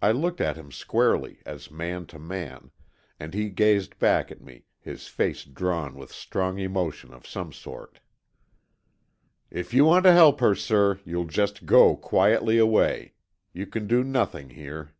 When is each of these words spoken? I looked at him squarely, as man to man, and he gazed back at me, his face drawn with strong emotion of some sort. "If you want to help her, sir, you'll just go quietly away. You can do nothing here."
I 0.00 0.12
looked 0.12 0.40
at 0.40 0.56
him 0.56 0.72
squarely, 0.72 1.42
as 1.44 1.70
man 1.70 2.06
to 2.06 2.18
man, 2.18 2.70
and 3.20 3.34
he 3.34 3.50
gazed 3.50 3.98
back 3.98 4.30
at 4.30 4.40
me, 4.40 4.64
his 4.80 5.08
face 5.08 5.44
drawn 5.44 5.94
with 5.94 6.10
strong 6.10 6.58
emotion 6.58 7.12
of 7.12 7.26
some 7.26 7.52
sort. 7.52 8.00
"If 9.50 9.74
you 9.74 9.84
want 9.84 10.04
to 10.04 10.12
help 10.12 10.40
her, 10.40 10.54
sir, 10.54 11.00
you'll 11.04 11.26
just 11.28 11.66
go 11.66 11.96
quietly 11.98 12.56
away. 12.56 13.12
You 13.52 13.66
can 13.66 13.86
do 13.86 14.02
nothing 14.02 14.48
here." 14.48 14.94